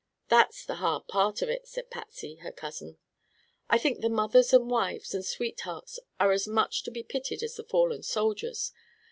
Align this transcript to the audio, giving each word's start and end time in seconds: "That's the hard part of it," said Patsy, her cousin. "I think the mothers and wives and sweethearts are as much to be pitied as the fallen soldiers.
"That's 0.29 0.65
the 0.65 0.77
hard 0.77 1.07
part 1.07 1.43
of 1.43 1.49
it," 1.51 1.67
said 1.67 1.91
Patsy, 1.91 2.37
her 2.37 2.51
cousin. 2.51 2.97
"I 3.69 3.77
think 3.77 4.01
the 4.01 4.09
mothers 4.09 4.51
and 4.51 4.67
wives 4.67 5.13
and 5.13 5.23
sweethearts 5.23 5.99
are 6.19 6.31
as 6.31 6.47
much 6.47 6.81
to 6.85 6.89
be 6.89 7.03
pitied 7.03 7.43
as 7.43 7.53
the 7.55 7.63
fallen 7.63 8.01
soldiers. 8.01 8.71